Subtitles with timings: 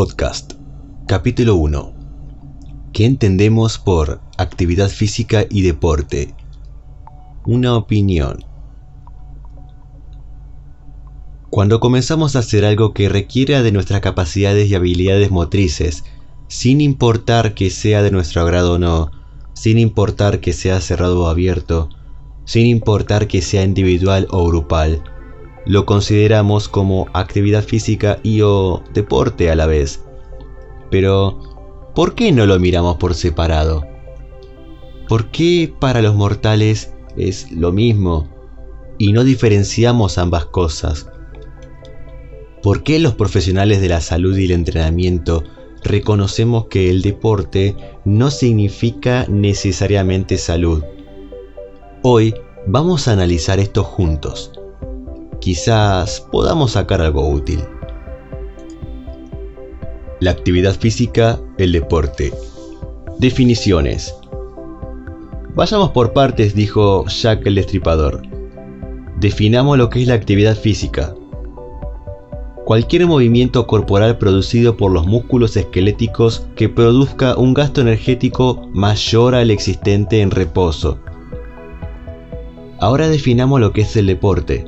[0.00, 0.52] Podcast,
[1.08, 1.92] capítulo 1.
[2.92, 6.36] ¿Qué entendemos por actividad física y deporte?
[7.44, 8.44] Una opinión.
[11.50, 16.04] Cuando comenzamos a hacer algo que requiera de nuestras capacidades y habilidades motrices,
[16.46, 19.10] sin importar que sea de nuestro agrado o no,
[19.52, 21.88] sin importar que sea cerrado o abierto,
[22.44, 25.02] sin importar que sea individual o grupal,
[25.68, 30.02] lo consideramos como actividad física y o deporte a la vez.
[30.90, 33.86] Pero, ¿por qué no lo miramos por separado?
[35.08, 38.30] ¿Por qué para los mortales es lo mismo
[38.96, 41.10] y no diferenciamos ambas cosas?
[42.62, 45.44] ¿Por qué los profesionales de la salud y el entrenamiento
[45.84, 47.76] reconocemos que el deporte
[48.06, 50.82] no significa necesariamente salud?
[52.02, 52.34] Hoy
[52.66, 54.50] vamos a analizar esto juntos
[55.40, 57.60] quizás podamos sacar algo útil.
[60.20, 62.32] La actividad física, el deporte.
[63.18, 64.14] Definiciones.
[65.54, 68.22] Vayamos por partes, dijo Jack el Destripador.
[69.18, 71.14] Definamos lo que es la actividad física.
[72.64, 79.50] Cualquier movimiento corporal producido por los músculos esqueléticos que produzca un gasto energético mayor al
[79.50, 81.00] existente en reposo.
[82.78, 84.64] Ahora definamos lo que es el deporte.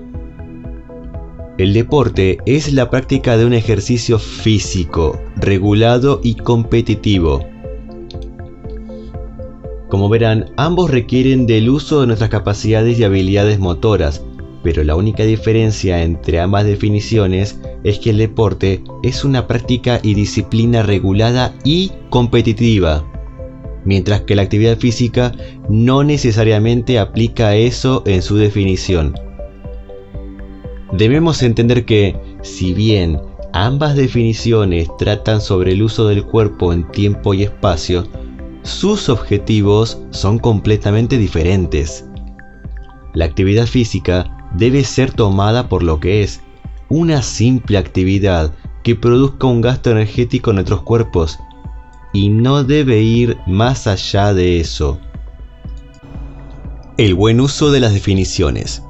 [1.60, 7.44] El deporte es la práctica de un ejercicio físico, regulado y competitivo.
[9.90, 14.24] Como verán, ambos requieren del uso de nuestras capacidades y habilidades motoras,
[14.62, 20.14] pero la única diferencia entre ambas definiciones es que el deporte es una práctica y
[20.14, 23.04] disciplina regulada y competitiva,
[23.84, 25.32] mientras que la actividad física
[25.68, 29.12] no necesariamente aplica eso en su definición.
[30.92, 33.20] Debemos entender que, si bien
[33.52, 38.06] ambas definiciones tratan sobre el uso del cuerpo en tiempo y espacio,
[38.62, 42.04] sus objetivos son completamente diferentes.
[43.14, 46.40] La actividad física debe ser tomada por lo que es,
[46.88, 51.38] una simple actividad que produzca un gasto energético en nuestros cuerpos,
[52.12, 54.98] y no debe ir más allá de eso.
[56.96, 58.82] El buen uso de las definiciones.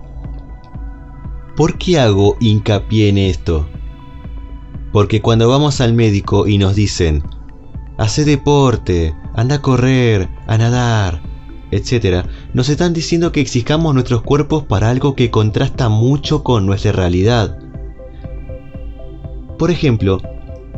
[1.61, 3.69] ¿Por qué hago hincapié en esto?
[4.95, 7.23] Porque cuando vamos al médico y nos dicen,
[7.99, 11.21] hace deporte, anda a correr, a nadar,
[11.71, 16.93] etc., nos están diciendo que exijamos nuestros cuerpos para algo que contrasta mucho con nuestra
[16.93, 17.59] realidad.
[19.59, 20.23] Por ejemplo,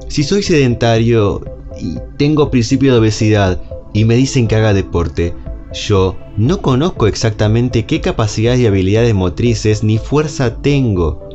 [0.08, 1.44] si soy sedentario
[1.80, 5.32] y tengo principio de obesidad y me dicen que haga deporte,
[5.72, 11.28] yo no conozco exactamente qué capacidades y habilidades motrices ni fuerza tengo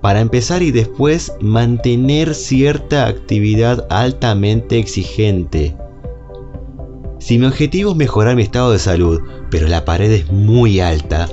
[0.00, 5.76] para empezar y después mantener cierta actividad altamente exigente.
[7.18, 9.20] Si mi objetivo es mejorar mi estado de salud,
[9.50, 11.28] pero la pared es muy alta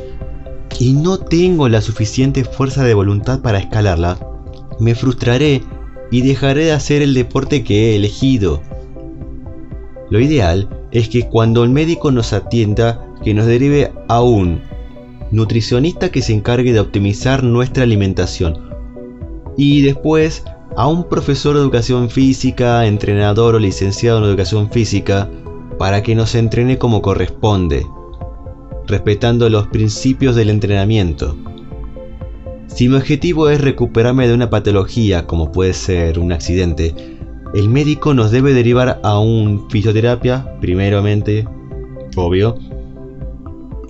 [0.80, 4.20] y no tengo la suficiente fuerza de voluntad para escalarla,
[4.80, 5.64] me frustraré
[6.12, 8.62] y dejaré de hacer el deporte que he elegido.
[10.10, 14.62] Lo ideal es que cuando el médico nos atienda, que nos derive a un
[15.32, 18.68] nutricionista que se encargue de optimizar nuestra alimentación
[19.58, 20.44] y después
[20.76, 25.30] a un profesor de educación física, entrenador o licenciado en educación física
[25.80, 27.86] para que nos entrene como corresponde,
[28.86, 31.36] respetando los principios del entrenamiento.
[32.68, 37.17] Si mi objetivo es recuperarme de una patología como puede ser un accidente,
[37.54, 41.48] el médico nos debe derivar a un fisioterapia, primeramente,
[42.16, 42.58] obvio,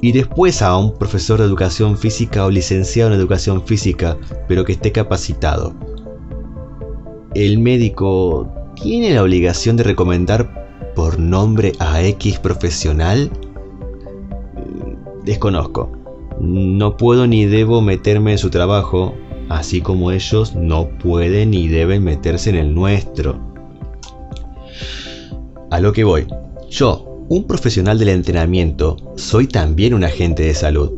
[0.01, 4.73] y después a un profesor de educación física o licenciado en educación física, pero que
[4.73, 5.73] esté capacitado.
[7.33, 13.29] El médico tiene la obligación de recomendar por nombre a X profesional?
[15.23, 15.91] Desconozco.
[16.39, 19.13] No puedo ni debo meterme en su trabajo,
[19.49, 23.39] así como ellos no pueden ni deben meterse en el nuestro.
[25.69, 26.25] A lo que voy.
[26.69, 30.91] Yo, un profesional del entrenamiento, soy también un agente de salud.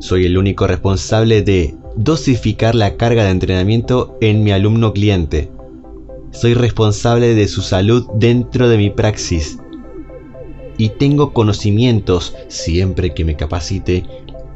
[0.00, 5.52] Soy el único responsable de dosificar la carga de entrenamiento en mi alumno cliente.
[6.32, 9.58] Soy responsable de su salud dentro de mi praxis.
[10.76, 14.04] Y tengo conocimientos, siempre que me capacite,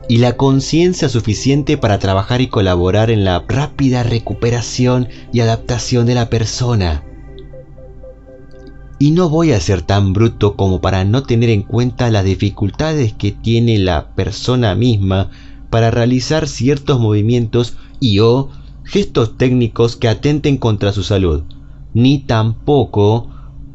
[0.09, 6.15] y la conciencia suficiente para trabajar y colaborar en la rápida recuperación y adaptación de
[6.15, 7.05] la persona.
[9.05, 13.13] Y no voy a ser tan bruto como para no tener en cuenta las dificultades
[13.13, 15.29] que tiene la persona misma
[15.69, 18.49] para realizar ciertos movimientos y o
[18.83, 21.43] gestos técnicos que atenten contra su salud,
[21.93, 23.29] ni tampoco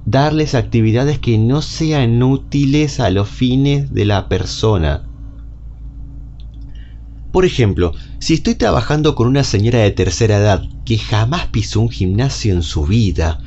[0.04, 5.04] darles actividades que no sean útiles a los fines de la persona.
[7.32, 11.92] Por ejemplo, si estoy trabajando con una señora de tercera edad que jamás pisó un
[11.92, 13.42] gimnasio en su vida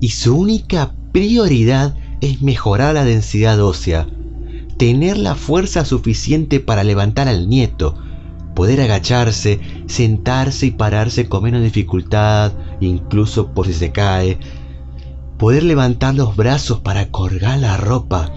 [0.00, 4.06] y su única prioridad es mejorar la densidad ósea,
[4.76, 7.96] tener la fuerza suficiente para levantar al nieto,
[8.54, 14.38] poder agacharse, sentarse y pararse con menos dificultad, incluso por si se cae,
[15.38, 18.30] poder levantar los brazos para colgar la ropa,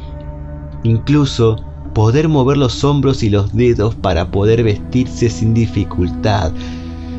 [0.81, 1.63] incluso
[1.93, 6.51] poder mover los hombros y los dedos para poder vestirse sin dificultad.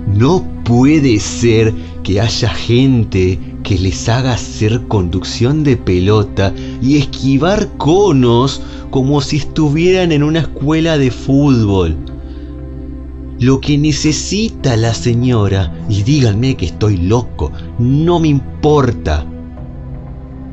[0.09, 1.73] No puede ser
[2.03, 9.38] que haya gente que les haga hacer conducción de pelota y esquivar conos como si
[9.38, 11.97] estuvieran en una escuela de fútbol.
[13.38, 19.26] Lo que necesita la señora, y díganme que estoy loco, no me importa,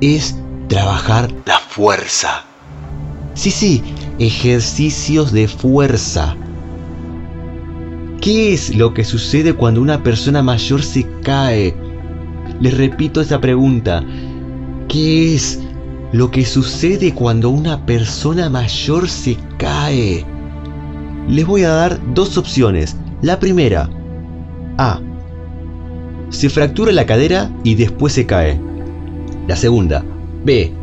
[0.02, 0.36] es
[0.68, 2.46] trabajar la fuerza.
[3.36, 3.84] Sí, sí,
[4.18, 6.36] ejercicios de fuerza.
[8.22, 11.74] ¿Qué es lo que sucede cuando una persona mayor se cae?
[12.60, 14.04] Les repito esa pregunta.
[14.88, 15.60] ¿Qué es
[16.12, 20.26] lo que sucede cuando una persona mayor se cae?
[21.30, 22.98] Les voy a dar dos opciones.
[23.22, 23.90] La primera.
[24.78, 25.00] A.
[26.30, 28.60] Se fractura la cadera y después se cae.
[29.48, 30.04] La segunda.
[30.44, 30.74] B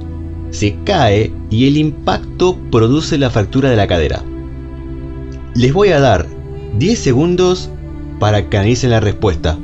[0.50, 4.22] se cae y el impacto produce la fractura de la cadera.
[5.54, 6.35] Les voy a dar
[6.78, 7.70] 10 segundos
[8.18, 9.58] para que analicen la respuesta.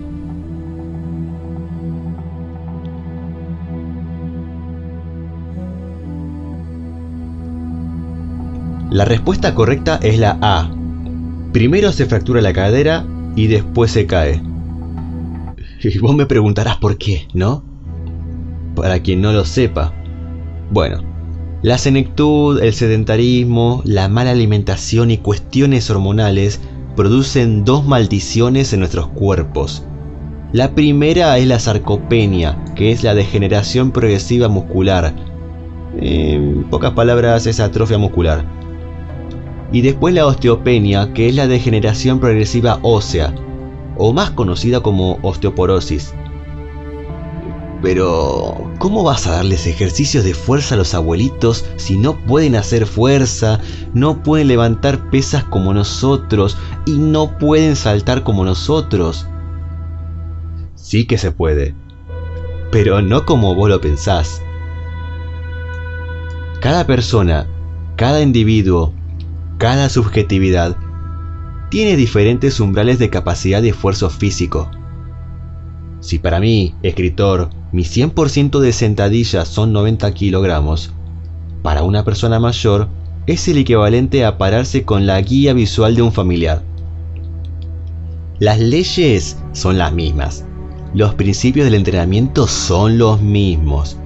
[8.90, 10.70] La respuesta correcta es la A.
[11.52, 13.06] Primero se fractura la cadera
[13.36, 14.42] y después se cae.
[15.84, 17.64] Y vos me preguntarás por qué, ¿no?
[18.76, 19.92] Para quien no lo sepa,
[20.70, 21.02] bueno,
[21.62, 26.60] la senectud, el sedentarismo, la mala alimentación y cuestiones hormonales
[26.96, 29.84] producen dos maldiciones en nuestros cuerpos.
[30.52, 35.14] La primera es la sarcopenia, que es la degeneración progresiva muscular.
[35.98, 38.44] En pocas palabras, es atrofia muscular.
[39.72, 43.34] Y después la osteopenia, que es la degeneración progresiva ósea,
[43.96, 46.14] o más conocida como osteoporosis.
[47.82, 52.86] Pero, ¿cómo vas a darles ejercicios de fuerza a los abuelitos si no pueden hacer
[52.86, 53.58] fuerza,
[53.92, 56.56] no pueden levantar pesas como nosotros
[56.86, 59.26] y no pueden saltar como nosotros?
[60.76, 61.74] Sí que se puede,
[62.70, 64.40] pero no como vos lo pensás.
[66.60, 67.48] Cada persona,
[67.96, 68.92] cada individuo,
[69.58, 70.76] cada subjetividad
[71.68, 74.70] tiene diferentes umbrales de capacidad de esfuerzo físico.
[75.98, 80.92] Si para mí, escritor, mi 100% de sentadillas son 90 kilogramos,
[81.62, 82.88] para una persona mayor
[83.26, 86.62] es el equivalente a pararse con la guía visual de un familiar.
[88.38, 90.44] Las leyes son las mismas,
[90.92, 93.96] los principios del entrenamiento son los mismos.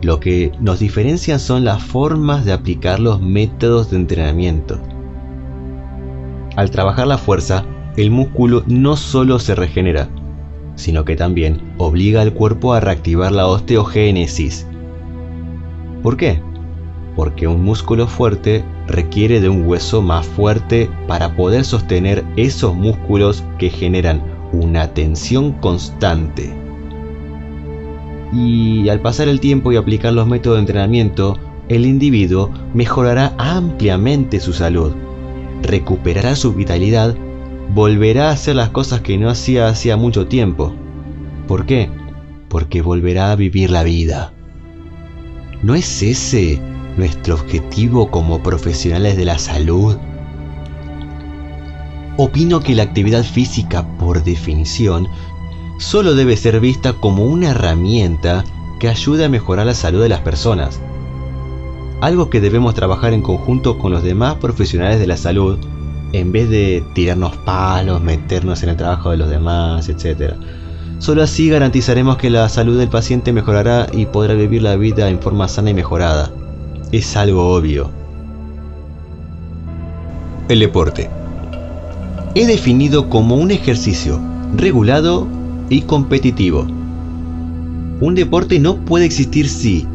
[0.00, 4.80] Lo que nos diferencian son las formas de aplicar los métodos de entrenamiento.
[6.56, 7.66] Al trabajar la fuerza,
[7.98, 10.08] el músculo no solo se regenera,
[10.80, 14.66] sino que también obliga al cuerpo a reactivar la osteogénesis.
[16.02, 16.40] ¿Por qué?
[17.14, 23.44] Porque un músculo fuerte requiere de un hueso más fuerte para poder sostener esos músculos
[23.58, 26.50] que generan una tensión constante.
[28.32, 31.38] Y al pasar el tiempo y aplicar los métodos de entrenamiento,
[31.68, 34.92] el individuo mejorará ampliamente su salud,
[35.62, 37.14] recuperará su vitalidad
[37.74, 40.74] volverá a hacer las cosas que no hacía hacía mucho tiempo.
[41.46, 41.88] ¿Por qué?
[42.48, 44.32] Porque volverá a vivir la vida.
[45.62, 46.60] ¿No es ese
[46.96, 49.96] nuestro objetivo como profesionales de la salud?
[52.16, 55.06] Opino que la actividad física, por definición,
[55.78, 58.44] solo debe ser vista como una herramienta
[58.80, 60.80] que ayude a mejorar la salud de las personas.
[62.00, 65.58] Algo que debemos trabajar en conjunto con los demás profesionales de la salud
[66.12, 70.34] en vez de tirarnos palos, meternos en el trabajo de los demás, etc.
[70.98, 75.20] Solo así garantizaremos que la salud del paciente mejorará y podrá vivir la vida en
[75.20, 76.30] forma sana y mejorada.
[76.92, 77.90] Es algo obvio.
[80.48, 81.08] El deporte.
[82.34, 84.20] He definido como un ejercicio
[84.56, 85.26] regulado
[85.68, 86.66] y competitivo.
[88.00, 89.86] Un deporte no puede existir si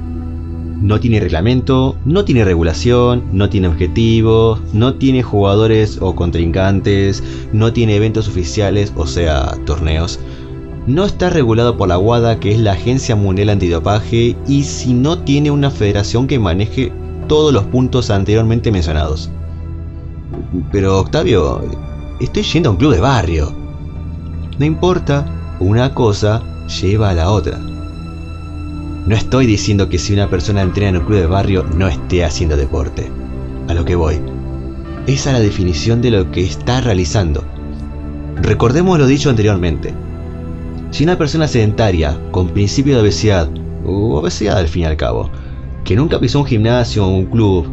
[0.81, 7.73] no tiene reglamento, no tiene regulación, no tiene objetivos, no tiene jugadores o contrincantes, no
[7.73, 10.19] tiene eventos oficiales, o sea, torneos,
[10.87, 15.17] no está regulado por la WADA, que es la Agencia Mundial Antidopaje, y si no
[15.17, 16.91] tiene una federación que maneje
[17.27, 19.31] todos los puntos anteriormente mencionados.
[20.71, 21.63] Pero Octavio,
[22.19, 23.51] estoy yendo a un club de barrio.
[24.59, 25.25] No importa,
[25.59, 27.59] una cosa lleva a la otra.
[29.05, 32.25] No estoy diciendo que si una persona entrena en un club de barrio no esté
[32.25, 33.11] haciendo deporte.
[33.67, 34.19] A lo que voy.
[35.05, 37.45] Esa es la definición de lo que está realizando.
[38.41, 39.93] Recordemos lo dicho anteriormente.
[40.89, 43.47] Si una persona sedentaria, con principio de obesidad,
[43.85, 45.29] o obesidad al fin y al cabo,
[45.83, 47.67] que nunca pisó un gimnasio o un club,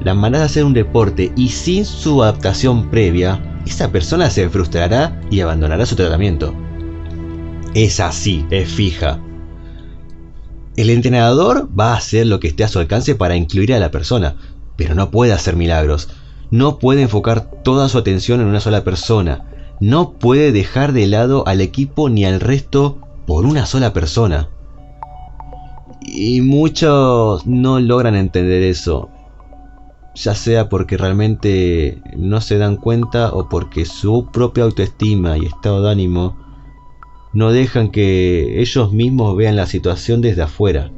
[0.00, 5.20] la manera de hacer un deporte y sin su adaptación previa, esa persona se frustrará
[5.30, 6.54] y abandonará su tratamiento.
[7.74, 9.20] Es así, es fija.
[10.78, 13.90] El entrenador va a hacer lo que esté a su alcance para incluir a la
[13.90, 14.36] persona,
[14.76, 16.08] pero no puede hacer milagros.
[16.52, 19.74] No puede enfocar toda su atención en una sola persona.
[19.80, 24.50] No puede dejar de lado al equipo ni al resto por una sola persona.
[26.00, 29.10] Y muchos no logran entender eso.
[30.14, 35.82] Ya sea porque realmente no se dan cuenta o porque su propia autoestima y estado
[35.82, 36.47] de ánimo
[37.38, 40.90] no dejan que ellos mismos vean la situación desde afuera,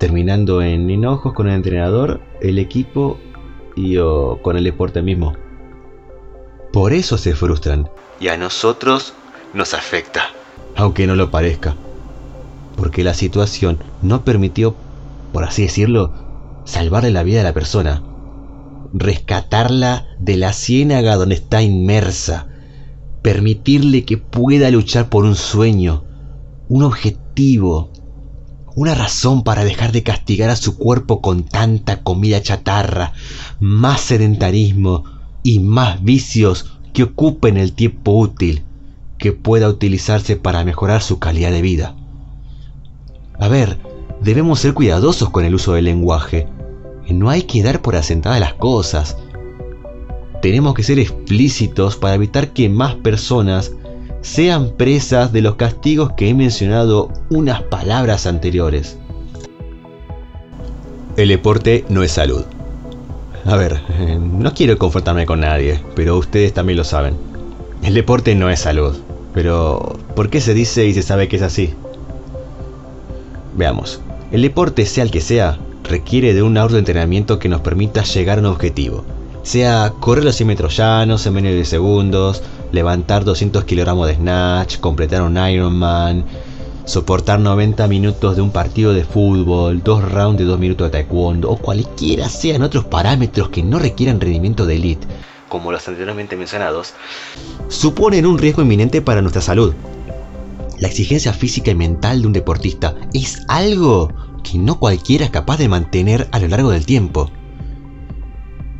[0.00, 3.20] terminando en enojos con el entrenador, el equipo
[3.76, 5.32] y o con el deporte mismo.
[6.72, 7.88] Por eso se frustran.
[8.18, 9.14] Y a nosotros
[9.54, 10.30] nos afecta,
[10.74, 11.76] aunque no lo parezca.
[12.76, 14.74] Porque la situación no permitió,
[15.32, 16.12] por así decirlo,
[16.64, 18.02] salvarle la vida a la persona,
[18.92, 22.48] rescatarla de la ciénaga donde está inmersa,
[23.22, 26.04] permitirle que pueda luchar por un sueño,
[26.68, 27.90] un objetivo,
[28.74, 33.12] una razón para dejar de castigar a su cuerpo con tanta comida chatarra,
[33.58, 35.04] más sedentarismo
[35.42, 38.62] y más vicios que ocupen el tiempo útil
[39.18, 41.94] que pueda utilizarse para mejorar su calidad de vida.
[43.38, 43.78] A ver,
[44.22, 46.48] debemos ser cuidadosos con el uso del lenguaje.
[47.08, 49.16] No hay que dar por asentadas las cosas.
[50.42, 53.72] Tenemos que ser explícitos para evitar que más personas
[54.22, 58.96] sean presas de los castigos que he mencionado unas palabras anteriores.
[61.16, 62.44] El deporte no es salud.
[63.44, 63.80] A ver,
[64.20, 67.14] no quiero confortarme con nadie, pero ustedes también lo saben.
[67.82, 68.96] El deporte no es salud.
[69.32, 71.74] Pero, ¿por qué se dice y se sabe que es así?
[73.56, 74.00] Veamos,
[74.32, 78.38] el deporte, sea el que sea, requiere de un de entrenamiento que nos permita llegar
[78.38, 79.04] a un objetivo.
[79.42, 82.42] Sea correr los 100 metros llanos en menos de segundos,
[82.72, 86.24] levantar 200 kilogramos de snatch, completar un Ironman,
[86.84, 91.50] soportar 90 minutos de un partido de fútbol, dos rounds de 2 minutos de taekwondo
[91.50, 95.06] o cualquiera sean otros parámetros que no requieran rendimiento de elite,
[95.48, 96.94] como los anteriormente mencionados,
[97.68, 99.74] suponen un riesgo inminente para nuestra salud,
[100.80, 104.10] la exigencia física y mental de un deportista es algo
[104.42, 107.30] que no cualquiera es capaz de mantener a lo largo del tiempo.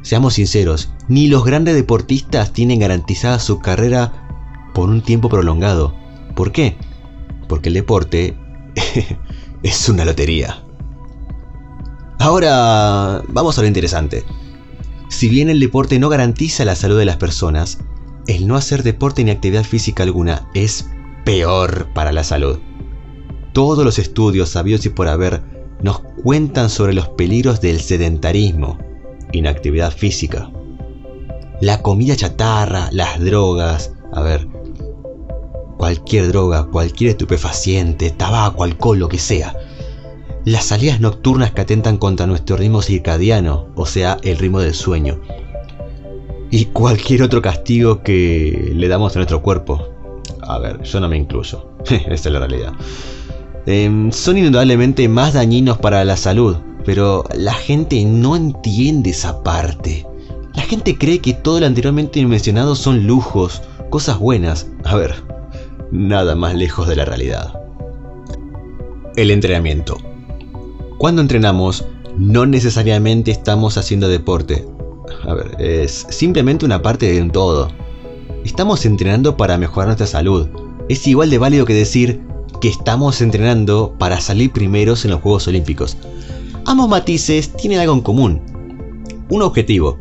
[0.03, 4.13] Seamos sinceros, ni los grandes deportistas tienen garantizada su carrera
[4.73, 5.95] por un tiempo prolongado.
[6.35, 6.77] ¿Por qué?
[7.49, 8.37] Porque el deporte
[9.63, 10.63] es una lotería.
[12.19, 14.25] Ahora, vamos a lo interesante.
[15.09, 17.79] Si bien el deporte no garantiza la salud de las personas,
[18.27, 20.89] el no hacer deporte ni actividad física alguna es
[21.25, 22.59] peor para la salud.
[23.53, 25.43] Todos los estudios sabios y por haber
[25.83, 28.79] nos cuentan sobre los peligros del sedentarismo,
[29.33, 30.51] inactividad física.
[31.61, 34.49] La comida chatarra, las drogas, a ver,
[35.77, 39.57] cualquier droga, cualquier estupefaciente, tabaco, alcohol, lo que sea.
[40.45, 45.21] Las salidas nocturnas que atentan contra nuestro ritmo circadiano, o sea, el ritmo del sueño.
[46.51, 49.89] Y cualquier otro castigo que le damos a nuestro cuerpo,
[50.43, 51.71] a ver, yo no me incluyo.
[51.85, 52.73] Esta es la realidad.
[53.67, 60.07] Em, son indudablemente más dañinos para la salud, pero la gente no entiende esa parte.
[60.55, 64.67] La gente cree que todo lo anteriormente mencionado son lujos, cosas buenas.
[64.85, 65.15] A ver,
[65.91, 67.55] nada más lejos de la realidad.
[69.17, 69.99] El entrenamiento.
[70.99, 71.85] Cuando entrenamos,
[72.19, 74.67] no necesariamente estamos haciendo deporte.
[75.25, 77.69] A ver, es simplemente una parte de un todo.
[78.45, 80.49] Estamos entrenando para mejorar nuestra salud.
[80.89, 82.21] Es igual de válido que decir
[82.61, 85.97] que estamos entrenando para salir primeros en los Juegos Olímpicos.
[86.67, 88.41] Ambos matices tienen algo en común.
[89.31, 89.99] Un objetivo.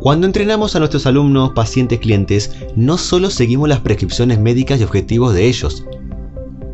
[0.00, 5.34] Cuando entrenamos a nuestros alumnos, pacientes, clientes, no solo seguimos las prescripciones médicas y objetivos
[5.34, 5.84] de ellos.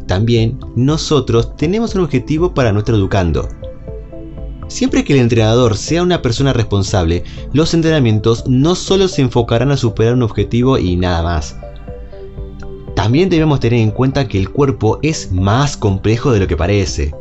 [0.07, 3.49] También nosotros tenemos un objetivo para nuestro educando.
[4.69, 9.77] Siempre que el entrenador sea una persona responsable, los entrenamientos no solo se enfocarán a
[9.79, 11.57] superar un objetivo y nada más.
[12.95, 17.15] también debemos tener en cuenta que el cuerpo es más complejo de lo que parece.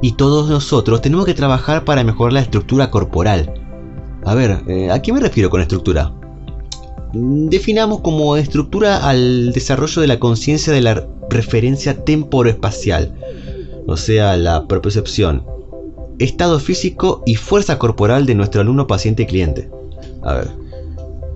[0.00, 3.52] Y todos nosotros tenemos que trabajar para mejorar la estructura corporal.
[4.24, 6.12] A ver, eh, ¿a qué me refiero con estructura?
[7.12, 13.14] Definamos como estructura al desarrollo de la conciencia de la referencia temporoespacial,
[13.86, 15.44] o sea, la propiocepción,
[16.18, 19.70] estado físico y fuerza corporal de nuestro alumno paciente cliente.
[20.22, 20.48] A ver,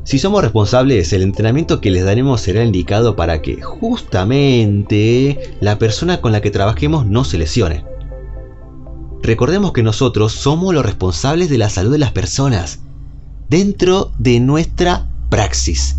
[0.05, 6.21] si somos responsables, el entrenamiento que les daremos será indicado para que justamente la persona
[6.21, 7.85] con la que trabajemos no se lesione.
[9.23, 12.81] Recordemos que nosotros somos los responsables de la salud de las personas
[13.49, 15.97] dentro de nuestra praxis.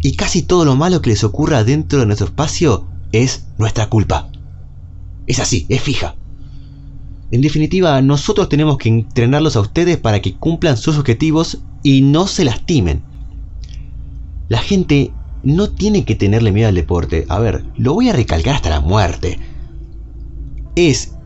[0.00, 4.28] Y casi todo lo malo que les ocurra dentro de nuestro espacio es nuestra culpa.
[5.28, 6.16] Es así, es fija.
[7.30, 12.26] En definitiva, nosotros tenemos que entrenarlos a ustedes para que cumplan sus objetivos y no
[12.26, 13.02] se lastimen.
[14.48, 15.12] La gente
[15.44, 17.24] no tiene que tenerle miedo al deporte.
[17.28, 19.38] A ver, lo voy a recalcar hasta la muerte.
[20.74, 21.17] Es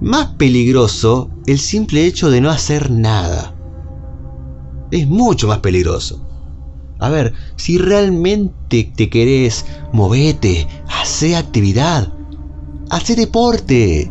[0.00, 3.54] más peligroso el simple hecho de no hacer nada.
[4.90, 6.22] Es mucho más peligroso.
[6.98, 12.12] A ver, si realmente te querés, movete, hace actividad,
[12.90, 14.10] hace deporte.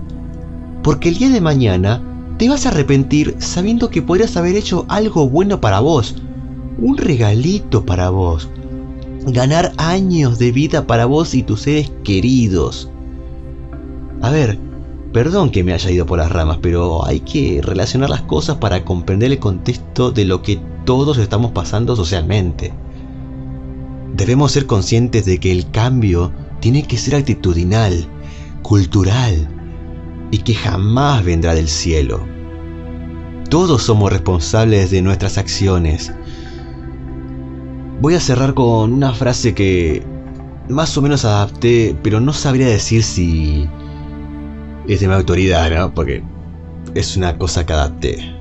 [0.83, 2.01] Porque el día de mañana
[2.37, 6.15] te vas a arrepentir sabiendo que podrías haber hecho algo bueno para vos.
[6.77, 8.49] Un regalito para vos.
[9.27, 12.89] Ganar años de vida para vos y tus seres queridos.
[14.21, 14.59] A ver,
[15.15, 18.83] perdón que me haya ido por las ramas, pero hay que relacionar las cosas para
[18.83, 22.73] comprender el contexto de lo que todos estamos pasando socialmente.
[24.13, 28.05] Debemos ser conscientes de que el cambio tiene que ser actitudinal,
[28.61, 29.47] cultural,
[30.31, 32.19] y que jamás vendrá del cielo.
[33.49, 36.11] Todos somos responsables de nuestras acciones.
[38.01, 40.03] Voy a cerrar con una frase que
[40.67, 43.69] más o menos adapté, pero no sabría decir si
[44.87, 45.93] es de mi autoridad, ¿no?
[45.93, 46.23] Porque
[46.93, 48.35] es una cosa que adapté.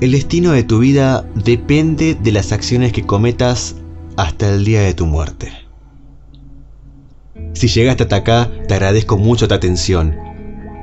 [0.00, 3.76] El destino de tu vida depende de las acciones que cometas
[4.16, 5.52] hasta el día de tu muerte.
[7.52, 10.14] Si llegaste hasta acá, te agradezco mucho tu atención.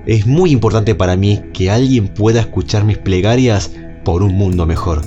[0.06, 3.72] Es muy importante para mí que alguien pueda escuchar mis plegarias
[4.04, 5.02] por un mundo mejor.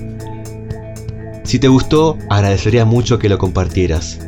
[1.45, 4.19] Si te gustó, agradecería mucho que lo compartieras.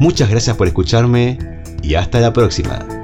[0.00, 1.38] Muchas gracias por escucharme
[1.82, 2.97] y hasta la próxima.